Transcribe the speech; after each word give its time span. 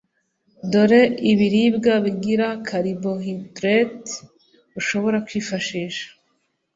Dore 0.71 1.01
ibiribwa 1.31 1.93
bigira 2.05 2.47
caribohidrate 2.67 4.11
ushobora 4.79 5.17
kwifashisha: 5.27 6.07